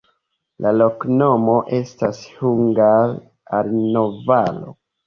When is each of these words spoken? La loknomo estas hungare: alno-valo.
La 0.65 0.71
loknomo 0.77 1.57
estas 1.81 2.23
hungare: 2.41 3.17
alno-valo. 3.61 4.79